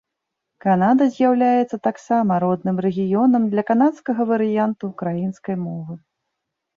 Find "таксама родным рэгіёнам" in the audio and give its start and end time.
1.87-3.45